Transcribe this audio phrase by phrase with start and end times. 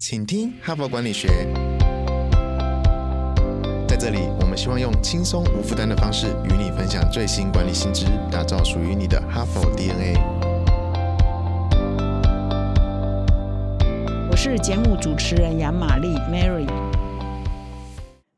[0.00, 1.26] 请听哈佛管理学。
[3.88, 10.14] 在这里，我们希望用轻松无负担的方式与你分享最新管理新知，打造属于你的哈佛 DNA。
[14.30, 16.68] 我是节目主持人杨玛丽 Mary。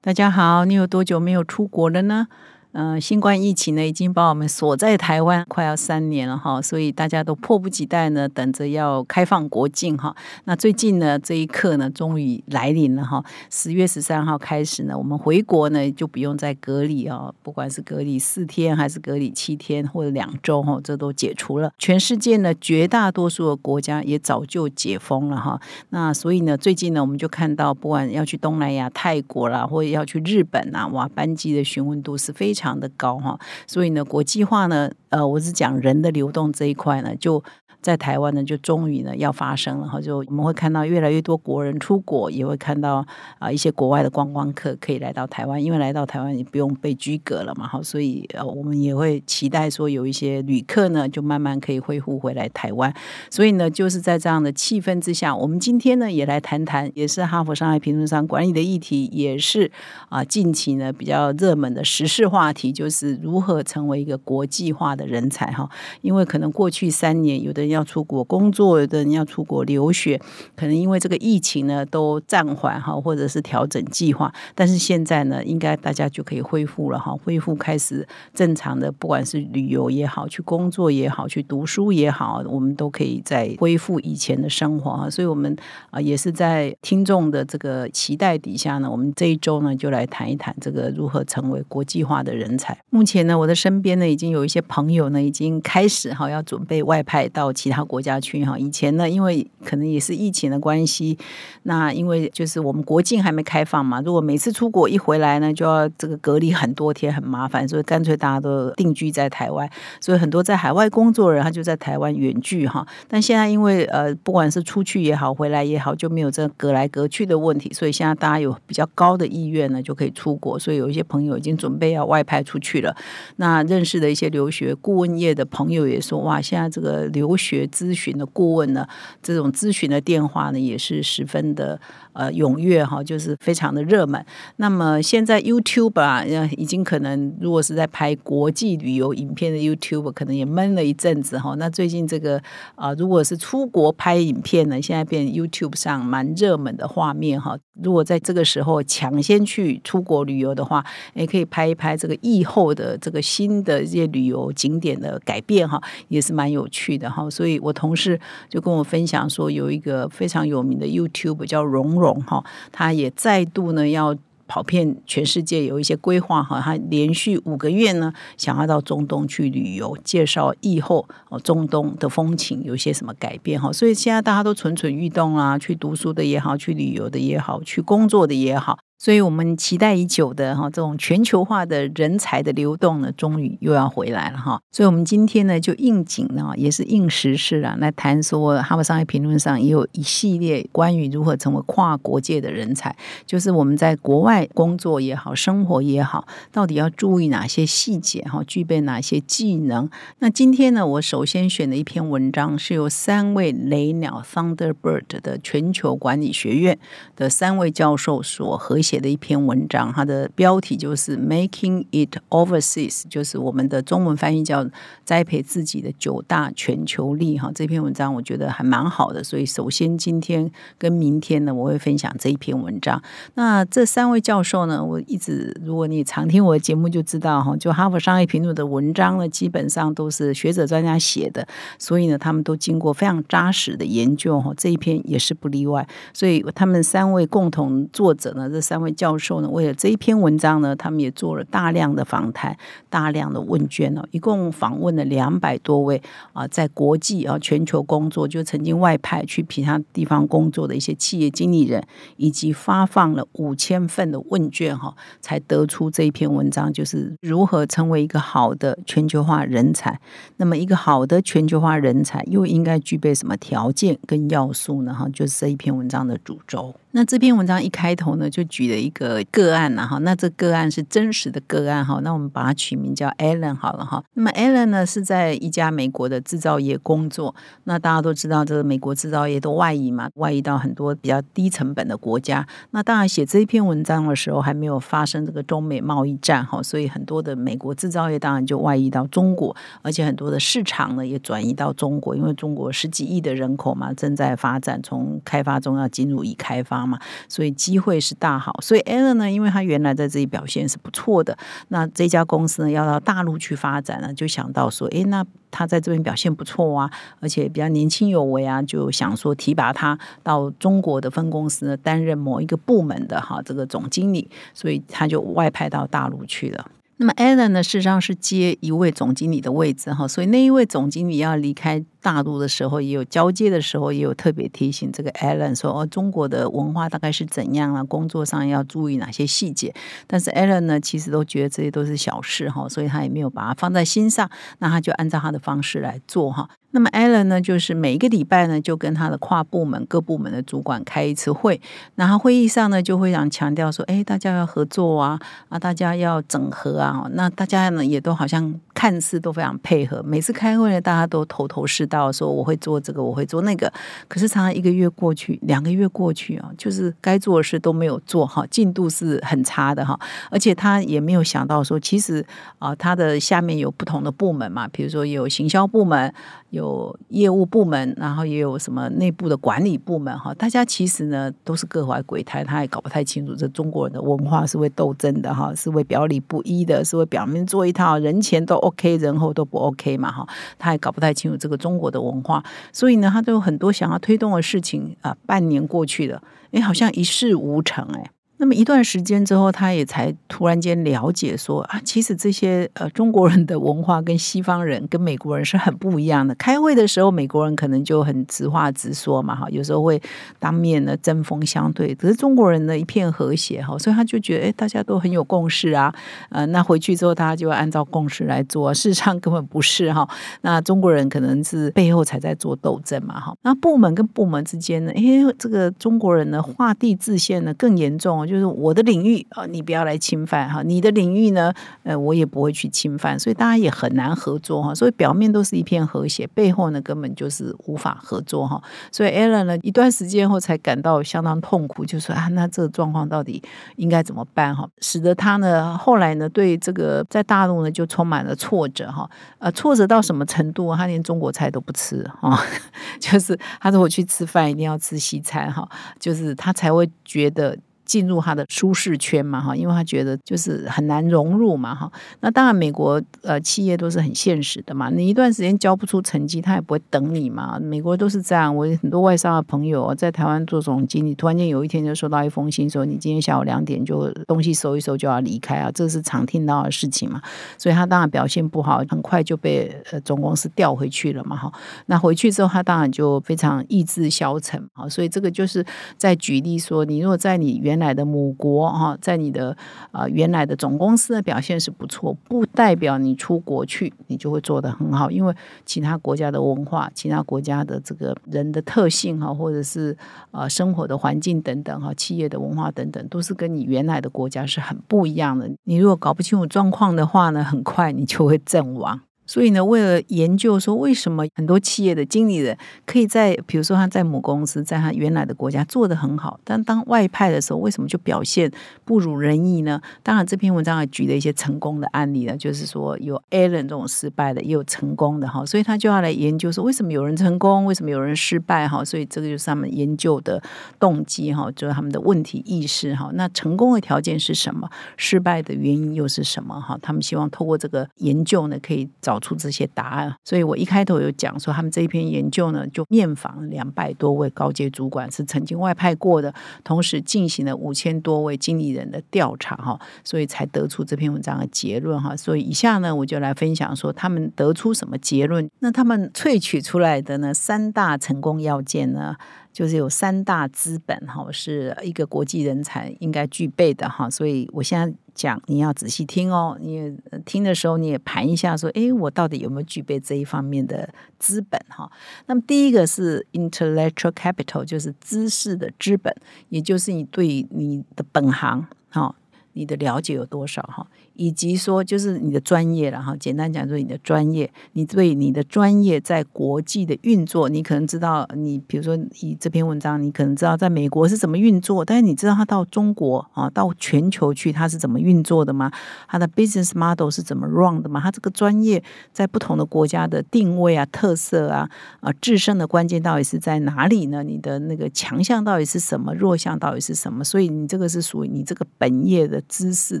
[0.00, 2.28] 大家好，你有多久没有出国了呢？
[2.72, 10.14] 嗯，新冠疫情呢，已经把我们锁在台湾快要三年了哈，所以大家都迫不及待呢，等着要开放国境哈。
[10.44, 13.24] 那最近呢，这一刻呢，终于来临了哈。
[13.50, 21.72] 十月十三号开始呢，我们回国呢，就不用再隔离啊，不管是隔离四天还是隔离七天或者两周哈，这都解除了。
[21.78, 25.58] 全世界呢，绝大多数的国家也早就解封了哈。
[25.88, 32.57] 那所以呢，最近呢，我们就看到，不管要去东南亚、泰国啦，或者要去日本啊，哇，班机的询问度是非常。
[32.58, 37.44] 非常的高哈，所以呢，国际化呢，呃，我是讲人的流动这一块呢，就。
[37.88, 43.02] 在台湾呢，就终于呢要发生了哈，就我们会看到越来越多国人出国，也会看到
[43.38, 52.92] 啊一些国外的观光客可以来到台湾，因为来到台湾也不用被拘隔了嘛哈，所以呃我们也会期待说有一些旅客呢就慢慢可以恢复回来台湾，
[53.30, 59.70] 所以呢就是在这样的气氛之下，我们今天呢也来谈谈，也是哈佛商业评论上管理的议题，也是
[60.10, 65.70] 啊近期呢比较热门的时事话题，就是如何成为一个国际化的人才哈，
[66.02, 67.68] 因为可能过去三年有的。
[67.68, 70.20] 要要出国工作的人要出国留学，
[70.56, 74.32] 可能因为这个疫情呢都暂缓哈，或者是调整计划。
[74.56, 85.08] 但是现在呢，应该大家就可以恢复了哈，恢复开始正常的，不管是旅游也好，去工作也好，去读书也好，我们都可以再恢复以前的生活哈。
[85.08, 85.56] 所以，我们
[85.90, 92.76] 啊也是在听众的这个期待底下呢，我们这一周呢就来谈一谈这个如何成为国际化的人才。
[92.90, 97.52] 目前呢，我的身边呢已经有一些朋友呢已经开始哈要准备外派到。
[97.58, 101.18] 其他国家去哈，以前呢，因为可能也是疫情的关系，
[101.64, 109.68] 那因为就是我们国境还没开放嘛，如果每次出国一回来呢，就要这个隔离很多天，很麻烦，所以干脆大家都定居在台湾，
[110.00, 112.86] 所以很多在海外工作人他就在台湾远距哈。
[113.08, 120.56] 但现在因为呃，不管是出去也好，回来也好，就没有这隔来隔去的问题，所以现在大家有比较高的意愿呢，就可以出国。
[120.58, 122.94] 所以有一些朋友已经准备要外派出去了。
[123.36, 128.86] 那认识的一些留学顾问业的朋友也说，哇，现在这个留学学咨询的顾问呢，
[129.22, 131.80] 这种咨询的电话呢，也是十分的。
[132.14, 134.20] 呃，踊跃哈，就是非常的热门。
[134.56, 136.24] 那么现在 YouTube 啊，
[136.56, 141.54] 已经可能如果是在拍国际旅游影片的 YouTube，可能也闷了一阵子哈。
[141.58, 142.42] 那最近这个
[142.74, 147.56] 啊，如果是出国拍影片呢，现在变 YouTube 上蛮热门的画面哈。
[147.80, 157.30] 如果在这个时候抢先去出国旅游的话，也可以拍一拍这个疫后的这个新的这些旅游景点的改变哈，也是蛮有趣的哈。
[157.38, 158.18] 所以我同事
[158.48, 162.20] 就跟我分享说，有一个非常有名的 YouTube 叫蓉蓉。
[162.22, 164.12] 哈，他也再度呢要
[164.48, 166.60] 跑遍全世界，有一些规划哈。
[166.60, 173.72] 他连续五个月呢，想要到中东去旅游，介绍疫后哦中东的风情有些什么改变哈。
[173.72, 178.76] 所以现在大家都蠢蠢欲动啊，去读书的也好，去旅游的也好，去工作的也好。
[178.98, 184.60] 所以我们期待已久的哈，这种全球化的人才的流动呢，终于又要回来了哈。
[184.72, 199.88] 所以，我们今天呢，就应景呢，也是应时事啊，来谈说《哈佛商业评论》上也有一系列关于如何成为跨国界的人才，就是我们在国外工作也好，生活也好，到底要注意哪些细节哈，具备哪些技能？
[200.18, 206.76] 那今天呢，我首先选的一篇文章是由三位雷鸟 （Thunderbird） 的全球管理学院
[207.14, 208.80] 的三位教授所合。
[208.88, 214.66] 写的一篇文章，它的标题就是 “Making It Overseas”，就是我们的中文翻译叫
[215.04, 217.52] “栽培自己的九大全球力”哈。
[217.54, 223.02] 这篇文章我觉得还蛮好的，所以首先今天跟明天呢，我会分享这一篇文章。
[223.34, 231.46] 那这三位教授呢，我一直如果你常听我的节目就知道哈，就哈佛商业评论的文章呢，基本上都是学者专家写的，
[231.78, 234.50] 所以呢，他们都经过非常扎实的研究哈。
[234.56, 238.77] 这一篇也是不例外，所以他们三位共同作者呢，这三。
[238.78, 242.56] 三位教授呢，为了这一篇文章呢，他们也做了大量的访谈、
[242.88, 246.00] 大量的问卷哦，一共访问了两百多位
[246.32, 251.84] 啊，在国际啊、全球工作，就曾经外派去其他地方工作的一些企业经理人，
[252.18, 260.00] 以及发放了五千份的问卷哈，才得出这一篇文章，就是如何成为一个好的全球化人才。
[260.36, 264.94] 那么，一个好的全球化人才又应该具备什么条件跟要素呢？
[264.94, 266.72] 哈，就是这一篇文章的主轴。
[266.92, 268.68] 那这篇文章一开头呢，就举。
[268.68, 269.96] 了一个个案呐哈。
[270.00, 274.04] 那这个案是真实的个案哈，那我们把它取名叫 Alan 好了哈。
[274.12, 277.34] 那么 Alan 呢是在一家美国的制造业工作。
[277.64, 282.46] 那大家都知道，这个美国制造业都外移嘛，外移到很多比较低成本的国家。
[282.72, 296.98] 那当然写这一篇文章的时候，还没有发生这个中美贸易战哈，所以很多的美国制造业当然就外移到中国，而且很多的市场呢也转移到中国，因为中国十几亿的人口嘛，正在发展，从开发中要进入已开发嘛，
[297.28, 298.58] 所以机会是大好。
[298.60, 301.36] 所以 Alan 呢，因为他原来在这里表现是不错的，
[301.68, 306.90] 那这家公司呢要到大陆去发展呢，就想到说，哎，那他在这边表现不错啊，
[307.20, 316.66] 而且比较年轻有为啊，就想说提拔他到中国的分公司呢，担任某一个部门的哈这个总经理，所以他就外派到大陆去了。
[317.00, 329.74] 那么 Alan 呢，事实上是接一位总经理的位置哈，所以那一位总经理要离开大陆的时候，也有交接的时候，也有特别提醒这个 Alan 说哦，中国的文化大概是怎样啊，工作上要注意哪些细节。
[330.06, 336.48] 但是 Alan 呢，其实都觉得这些都是小事哈，所以他也没有把它放在心上，那他就按照他的方式来做哈。
[336.70, 341.58] 那么 Alan 呢，就是每一个礼拜呢，就跟他的跨部门各部门的主管开一次会，
[341.94, 345.18] 然后会议上呢，就会想强调说，哎，大家要合作啊，
[345.48, 353.72] 啊，大家要整合啊，那大家呢也都好像看似都非常配合，每次开会呢，大家都头头是道，说我会做这个，我会做那个，
[354.06, 359.98] 可是常常一个月过去，两个月过去啊，就是该做的事都没有做哈，进度是很差的哈，
[360.30, 362.24] 而且他也没有想到说，其实
[362.60, 366.14] 啊，他的下面有不同的部门嘛，比如说有行销部门。
[366.50, 380.26] 有业务部门，然后也有什么内部的管理部门哈，大家其实呢都是各怀鬼胎，他也搞不太清楚这中国人的文化是会斗争的哈，是会表里不一的，是会表面做一套，人前都 OK，人后都不 OK 嘛哈，
[380.58, 386.20] 他也搞不太清楚这个中国的文化，所以呢，他都有很多想要推动的事情啊，半年过去了，
[386.50, 388.10] 哎，好像一事无成哎。
[388.40, 396.32] 那么一段时间之后，他也才突然间了解说啊，其实这些呃中国人的文化跟西方人跟美国人是很不一样的。
[396.36, 400.00] 开会的时候，美国人可能就很直话直说嘛，哈，有时候会
[400.38, 401.92] 当面呢针锋相对。
[401.96, 405.92] 可是中国人呢，一片和谐哈，所以他就觉得哎，大家都很有共识啊，
[406.30, 408.72] 呃，那回去之后，大家就按照共识来做。
[408.72, 410.08] 事实上根本不是哈，
[410.42, 413.34] 那中国人可能是背后才在做斗争嘛，哈。
[413.42, 415.02] 那部门跟部门之间呢，哎，
[415.36, 418.27] 这个中国人呢，画地自限呢更严重。
[418.28, 420.62] 就是我的领域啊，你不要来侵犯哈。
[420.62, 421.52] 你的领域呢，
[421.82, 424.74] 呃，我也不会去侵犯，所以大家也很难合作哈。
[424.74, 428.62] 所以表面都是一片和谐，背后呢根本就是无法合作哈。
[428.92, 433.42] 所以 Alan 呢一段时间后才感到相当痛苦，就说啊，那这个状况到底
[433.76, 434.68] 应该怎么办哈？
[434.80, 439.08] 使得他呢后来呢对这个在大陆呢就充满了挫折哈。
[439.38, 440.74] 呃，挫折到什么程度？
[440.76, 442.38] 他连中国菜都不吃哈，
[443.00, 447.56] 就是他说我去吃饭一定要吃西餐哈，就是他才会觉得。
[447.88, 451.90] 进入他的舒适圈嘛，哈，因为他觉得就是很难融入嘛，哈。
[452.20, 457.58] 那当然，美国呃企业都是很现实的嘛，你一段时间交不出成绩，他也不会等你嘛。
[457.58, 458.54] 美国都是这样。
[458.54, 467.22] 我很多外商的朋友在台湾做总经理，突然间有一天就收到一封信，说你今天下午两点就东西收一收就要离开啊，这是常听到的事情嘛。
[467.56, 471.50] 所以他当然表现不好，很快就被呃总公司调回去了嘛，哈。
[471.86, 474.86] 那回去之后，他当然就非常意志消沉啊。
[474.88, 475.64] 所以这个就是
[475.96, 479.56] 在举例说，你如果在你原来的母国哈，在你的
[479.90, 485.34] 啊原来的总公司的表现是不错，不代表你出国去你就会做得很好，因为
[485.64, 489.96] 其他国家的文化、其他国家的这个人的特性哈，或者是
[490.30, 495.50] 呃生活的环境等等哈，企业的文化等等，都是跟你原来的国家是很不一样的。
[495.64, 499.00] 你如果搞不清楚状况的话呢，很快你就会阵亡。
[499.28, 502.56] 所以呢，为了研究说为什么很多企业的经理人
[502.86, 508.50] 可以在，比如说他在母公司，在他原来的国家做得很好，但当外派的时候，为什么就表现
[508.86, 509.80] 不如人意呢？
[510.02, 515.44] 当然，这篇文章也举了一些成功的案例了，就是说有 Alan 这种失败的，也有成功的哈。
[515.44, 518.82] 所以他就要来研究说，为什么有人成功，为什么有人失败哈？
[518.82, 520.42] 所以这个就是他们研究的
[520.80, 523.10] 动机哈，就是他们的问题意识哈。
[523.12, 524.70] 那成功的条件是什么？
[524.96, 526.78] 失败的原因又是什么哈？
[526.80, 529.17] 他们希望透过这个研究呢，可以找。
[529.20, 536.32] 出这些答案，所以我一开头有讲说，他们这一篇研究呢，就面访两百多位高阶主管，是曾经外派过的，
[536.64, 542.16] 同时进行了五千多位经理人的调查，哈，所以才得出这篇文章的结论，哈。
[542.16, 545.48] 所以以下呢，我就来分享说，他们得出什么结论？
[545.60, 549.16] 那他们萃取出来的呢，三大成功要件呢？
[549.58, 554.08] 就是有三大资本哈，是一个国际人才应该具备的哈。
[554.08, 556.56] 所以我现在讲，你要仔细听哦。
[556.60, 556.96] 你
[557.26, 560.88] 听的时候，你也盘一下，说，诶，我到底有没有具备这一方面的
[561.18, 561.90] 资本哈？
[562.26, 566.14] 那么第一个是 intellectual capital，就是知识的资本，
[566.50, 569.12] 也就是你对你的本行哈，
[569.54, 570.86] 你的了解有多少哈？
[571.18, 573.14] 以及说，就是你的专业了哈。
[573.16, 585.72] 简单讲，就是你的专业，你对你的专业在国际的运作，你可能知道，你比如说以这篇文章，你可能知道在美国是怎么运作，但是你知道它到中国啊，到全球去它是怎么运作的吗？
[586.06, 588.00] 它的 business model 是怎么 run 的吗？
[588.00, 588.80] 它这个专业
[589.12, 594.22] 在不同的国家的定位啊、特色啊、啊制胜的关键到底是在哪里呢？
[594.22, 596.14] 你的那个强项到底是什么？
[596.14, 597.24] 弱项到底是什么？
[597.24, 600.00] 所以你这个是属于你这个本业的知识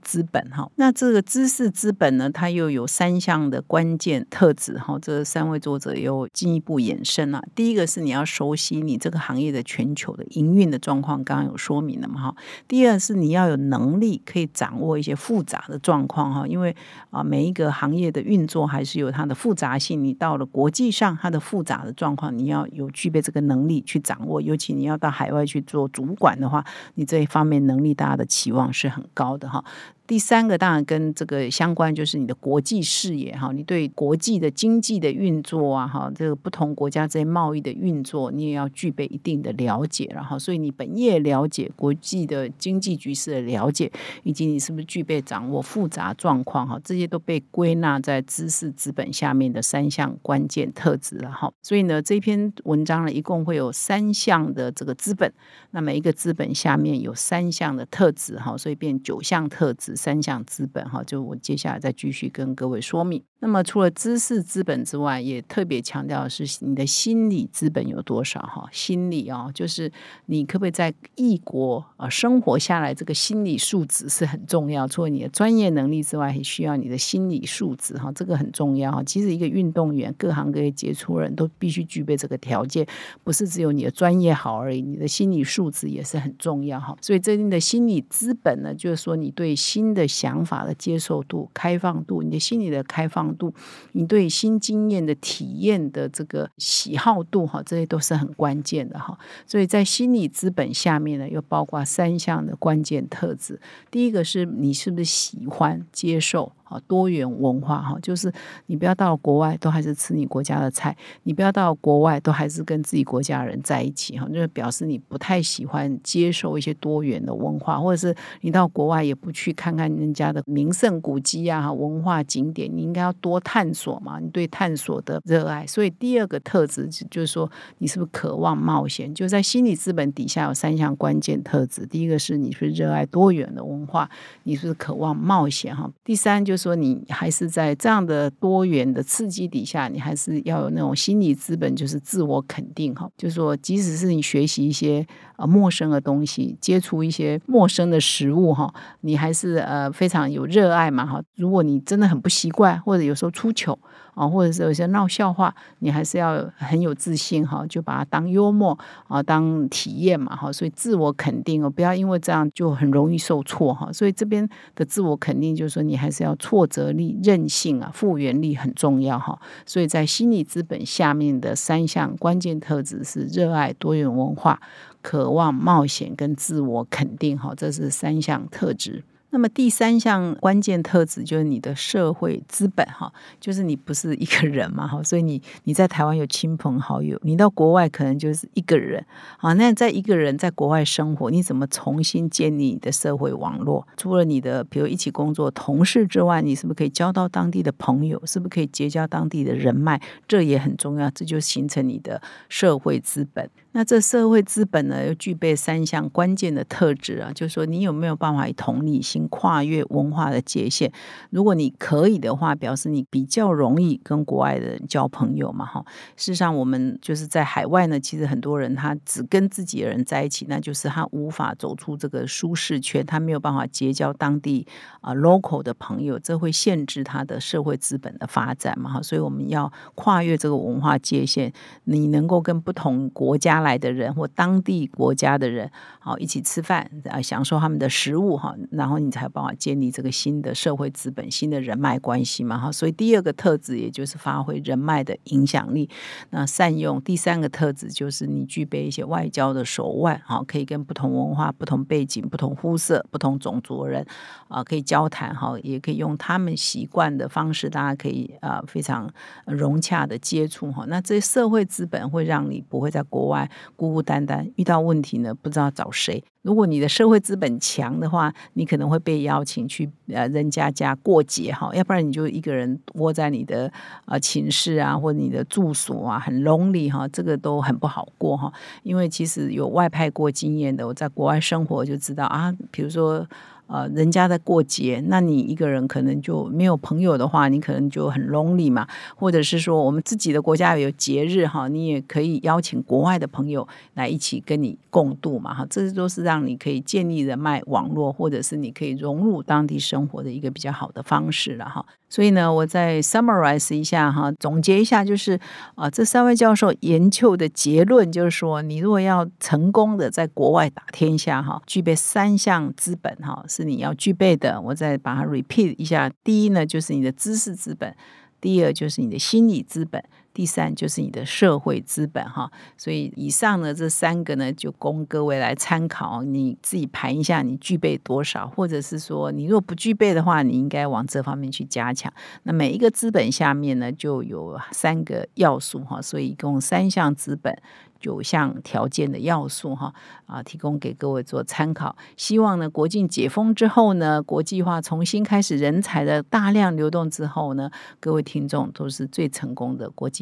[0.00, 0.70] 资本哈。
[0.76, 4.96] 那这个知识资本呢，它又有三项的关键特质哈。
[5.02, 7.42] 这三位作者又进一步延伸了。
[7.56, 12.36] 第一个是你要熟悉你这个行业的全球的营运的状况，刚刚有说明了嘛哈。
[12.68, 16.76] 第二是你要有能力可以掌握一些复杂的状况哈，因为
[17.10, 20.04] 啊每一个行业的运作还是有它的复杂性。
[20.04, 24.40] 你到了国际上，它的复杂的状况，你要有具备这个能力去掌握。
[24.40, 29.64] 尤其你要到海外去做主管的话，你这一方面能力大家的期望是很高的哈。
[30.04, 43.90] 第三个当然跟这个相关，就是你的国际视野哈，你对国际的经济的运作啊哈，这个不同国家之间贸易的运作，你也要具备一定的了解，然后所以你本业了解国际的经济局势的了解，
[44.24, 51.50] 以及你是不是具备掌握复杂状况哈，这些都被归纳在知识资本下面的三项关键特质了哈。
[51.62, 55.32] 所以呢，这篇文章呢，一共会有三项的这个资本，
[55.70, 59.91] 那每一个资本下面有三项的特质哈，所以变九项特质。
[59.96, 63.24] 三项资本哈，就我接下来再继续跟各位说明。
[63.44, 68.68] 那么除了知识资本之外，也特别强调的是你的心理资本有多少哈？
[68.70, 69.90] 心理哦，就是
[70.26, 74.86] 你可不可以在异国啊生活下来，这个心理素质是很重要。
[74.86, 79.02] 除了你的专业能力之外，还需要你的心理素质哈，这个很重要哈。
[79.02, 82.86] 其实一个运动员，各行各业杰出人都必须具备这个条件，
[83.24, 86.96] 不是只有你的专业好而已，你的心理素质也是很重要哈。
[87.00, 93.31] 所以这定的心理资本呢，就是说你对新的想法的接受度、开放度，你的心理的开放。
[93.36, 93.52] 度，
[93.92, 99.18] 你对新经验的体验的这个喜好度哈，这些都是很关键的哈。
[99.46, 103.60] 所以在心理资本下面呢，又包括三项的关键特质。
[103.90, 106.52] 第一个是你是不是喜欢接受。
[106.86, 108.32] 多元文化哈，就是
[108.66, 125.66] 你不要到国外都还是吃你国家的菜，你不要到国外都还是跟自己国家的人在一起哈，就是表示你不太喜欢接受一些多元的文化，或者是你到国外也不去看看人家的名胜古迹啊、文化景点，你应该要多探索嘛，你对探索的热爱。
[125.66, 129.14] 所以第二个特质就是说，你是不是渴望冒险？
[129.14, 134.08] 就在心理资本底下有三项关键特质，第一个是你是热爱多元的文化，
[134.44, 136.61] 你是渴望冒险哈，第三就是。
[136.62, 143.10] 说你还是在这样的多元的刺激底下，你还是要有那种心理资本，就是自我肯定哈。
[143.16, 145.06] 就是说，即使是你学习一些
[145.46, 151.22] 陌生的东西，接触一些陌生的食物哈，你还是呃非常有热爱嘛哈。
[151.36, 153.78] 如果你真的很不习惯，或者有时候出糗。
[154.14, 163.90] 啊，或者是有些闹笑话，你还是要很有自信哈，就把它当幽默啊，当体验嘛哈，所以自我肯定哦，不要因为这样就很容易受挫哈。
[163.90, 169.40] 所以这边的自我肯定就是说，你还是要挫折力、韧性啊、复原力很重要哈。
[169.64, 174.60] 所以在心理资本下面的三项关键特质是热爱多元文化、
[175.02, 179.04] 渴望冒险跟自我肯定哈，这是三项特质。
[179.34, 189.02] 那么第三项关键特质就是你的社会资本哈，就是你不是一个人嘛哈，所以你你在台湾有亲朋好友，你到国外可能就是一个人
[189.38, 189.54] 啊。
[189.54, 193.88] 那在一个人在国外生活，你怎么重新建立你的社会网络？
[193.96, 198.20] 除了你的比如一起工作同事之外，你是不是可以交到当地的朋友？
[198.26, 199.98] 是不是可以结交当地的人脉？
[200.28, 203.48] 这也很重要，这就形成你的社会资本。
[203.74, 210.92] 那这社会资本呢，又具备三项关键的特质啊，就是说你有没有办法以同理心跨越文化的界限？
[211.30, 215.82] 如果你可以的话，表示你比较容易跟国外的人交朋友嘛，哈。
[216.16, 224.66] 事实上，我们就是在海外呢，其实很多人他只跟自己的人在一起，那就是他无法走出这个舒适圈，他没有办法结交当地
[225.00, 229.02] 啊 local 的朋友，这会限制他的社会资本的发展嘛，哈。
[229.02, 231.50] 所以我们要跨越这个文化界限，
[231.84, 233.61] 你能够跟不同国家。
[233.62, 242.70] 来的人或当地国家的人，好一起吃饭啊，享受他们的食物哈，然后你才有办法建立这个新的社会资本、新的人脉关系嘛哈。
[242.70, 245.88] 所以第二个特质也就是发挥人脉的影响力，
[246.30, 254.04] 那善用第三个特质就是你具备一些外交的手腕，哈，可以跟不同文化、不同背景、不同肤色、不同种族人
[254.48, 259.08] 啊，可以交谈哈，也可以用他们习惯的方式，大家可以啊非常
[259.46, 260.84] 融洽的接触哈。
[260.88, 266.22] 那这社会资本会让你不会在国外孤孤单单，遇到问题呢不知道找谁。
[266.42, 273.72] 如果你的社会资本强的话，你可能会被邀请去呃人家家过节哈，要不然你就一个人窝在你的
[274.06, 278.52] 呃寝室啊或者你的住所啊，很 lonely 哈，这个都很不好过哈。
[278.82, 283.26] 因为其实有外派过经验的，我在国外生活就知道啊，比如说。
[283.72, 288.86] 呃，人家在过节，那你一个人可能就没有朋友的话，你可能就很 lonely 嘛。
[289.16, 295.66] 或者是说，我们自己的国家有节日哈，你也可以邀请国外的朋友来一起跟你共度嘛哈。
[295.70, 301.82] 这都是让你可以建立人脉网络，或者是你可以融入当地生活的一个比较好的方式了哈。
[302.10, 305.40] 所以呢，我再 summarize 一下哈，总结一下，就是
[305.76, 314.60] 啊，这三位教授研究的结论就是说，你如果要成功的在国外打天下哈，具备三项资本哈，是你要具备的。
[314.60, 317.92] 我再把它 repeat 一下，第一呢，就是你的知识资本；
[318.40, 320.02] 第二就是你的心理资本。
[320.34, 332.12] 第三就是你的社会资本哈，所以以上呢这三个呢就供各位来参考，你自己盘一下你具备多少，或者是说你若不具备的话，你应该往这方面去加强。
[332.44, 337.56] 那每一个资本下面呢就有三个要素哈，所以一共三项资本。
[338.02, 339.94] 九项条件的要素哈
[340.26, 341.96] 啊，提供给各位做参考。
[342.16, 347.70] 希望呢，国境解封之后呢，国际化重新开始，人才的大量流动之后呢，
[348.00, 350.21] 各位听众都是最成功的国际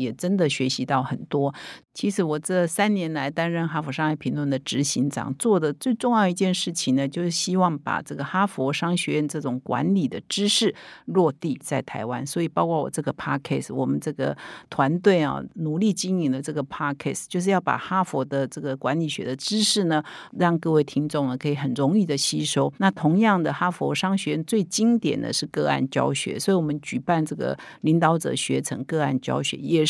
[0.01, 1.53] 也真的学习到很多。
[1.93, 10.73] 其实我这三年来担任哈佛商业评论的执行长，做的最重要一件事情呢，就是希望把这个哈佛商学院这种管理的知识
[11.05, 12.25] 落地在台湾。
[12.25, 14.35] 所以包括我这个 podcast，我们这个
[14.69, 20.01] 团队啊，努力经营的这个 podcast，就是要把哈佛的这个管理学的知识呢，
[20.37, 22.73] 让各位听众呢可以很容易的吸收。
[22.77, 29.85] 那同样的，哈佛商学院最经典的是个案教学，所以我们举办这个领导者学成个案教学也